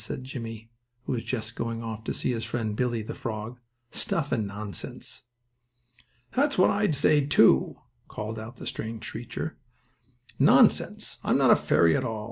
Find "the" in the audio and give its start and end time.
3.03-3.13, 8.55-8.65